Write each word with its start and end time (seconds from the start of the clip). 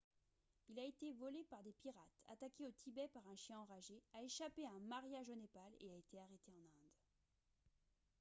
il 0.69 0.79
a 0.79 0.83
été 0.83 1.11
volé 1.13 1.43
par 1.47 1.61
des 1.61 1.73
pirates 1.73 2.17
attaqué 2.27 2.65
au 2.65 2.71
tibet 2.71 3.07
par 3.13 3.21
un 3.27 3.35
chien 3.35 3.59
enragé 3.59 4.01
a 4.15 4.23
échappé 4.23 4.65
à 4.65 4.71
un 4.71 4.79
mariage 4.79 5.29
au 5.29 5.35
népal 5.35 5.71
et 5.79 5.91
a 5.91 5.95
été 5.97 6.19
arrêté 6.19 6.49
en 6.49 6.63
inde 6.63 6.91